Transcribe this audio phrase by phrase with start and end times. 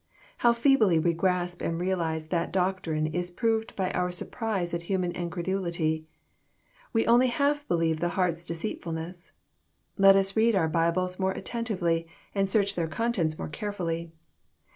[0.37, 5.11] How feebly we grasp and realize that doctrine is proved by our surprise at human
[5.11, 6.07] incredulity.
[6.91, 9.31] We only half believe the heart's deceitful ness.
[9.99, 14.11] Let us read our Bibles more attentively, and search their contents more carefully.